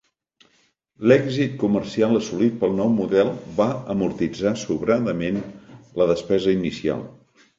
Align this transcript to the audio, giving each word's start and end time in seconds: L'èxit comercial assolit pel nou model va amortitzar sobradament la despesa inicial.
L'èxit 1.09 1.51
comercial 1.63 2.19
assolit 2.19 2.55
pel 2.63 2.73
nou 2.79 2.89
model 2.95 3.29
va 3.61 3.67
amortitzar 3.95 4.53
sobradament 4.63 5.39
la 6.03 6.11
despesa 6.13 6.57
inicial. 6.57 7.05